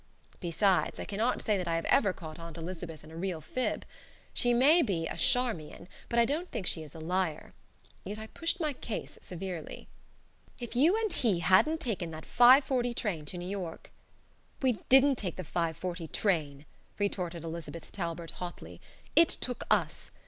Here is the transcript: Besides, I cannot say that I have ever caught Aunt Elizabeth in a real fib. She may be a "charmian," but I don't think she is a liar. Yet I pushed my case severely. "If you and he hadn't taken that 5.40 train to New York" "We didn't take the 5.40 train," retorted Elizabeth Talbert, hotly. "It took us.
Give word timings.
Besides, 0.39 0.99
I 0.99 1.05
cannot 1.05 1.43
say 1.43 1.57
that 1.59 1.67
I 1.67 1.75
have 1.75 1.85
ever 1.85 2.11
caught 2.11 2.39
Aunt 2.39 2.57
Elizabeth 2.57 3.03
in 3.03 3.11
a 3.11 3.15
real 3.15 3.39
fib. 3.39 3.85
She 4.33 4.51
may 4.51 4.81
be 4.81 5.05
a 5.05 5.15
"charmian," 5.15 5.87
but 6.09 6.17
I 6.17 6.25
don't 6.25 6.49
think 6.49 6.65
she 6.65 6.81
is 6.81 6.95
a 6.95 6.99
liar. 6.99 7.53
Yet 8.03 8.17
I 8.17 8.25
pushed 8.25 8.59
my 8.59 8.73
case 8.73 9.19
severely. 9.21 9.89
"If 10.59 10.75
you 10.75 10.97
and 10.99 11.13
he 11.13 11.41
hadn't 11.41 11.81
taken 11.81 12.09
that 12.09 12.25
5.40 12.25 12.95
train 12.95 13.25
to 13.25 13.37
New 13.37 13.47
York" 13.47 13.91
"We 14.63 14.79
didn't 14.89 15.17
take 15.19 15.35
the 15.35 15.43
5.40 15.43 16.11
train," 16.11 16.65
retorted 16.97 17.43
Elizabeth 17.43 17.91
Talbert, 17.91 18.31
hotly. 18.41 18.81
"It 19.15 19.29
took 19.29 19.65
us. 19.69 20.09